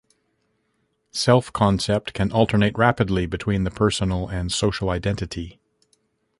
Self-concept 1.11 2.15
can 2.15 2.31
alternate 2.31 2.75
rapidly 2.75 3.27
between 3.27 3.65
the 3.65 3.69
personal 3.69 4.29
and 4.29 4.51
social 4.51 4.89
identity. 4.89 5.59